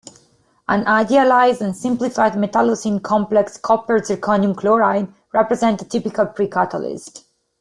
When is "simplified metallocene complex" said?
1.77-3.59